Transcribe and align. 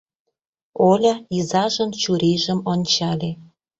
—Оля 0.89 1.15
изажын 1.37 1.91
чурийжым 2.01 2.59
ончале. 2.71 3.31